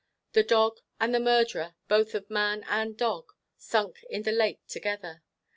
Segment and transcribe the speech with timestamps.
[0.33, 5.21] The dog, and the murderer, both of man and dog, sunk in the lake together.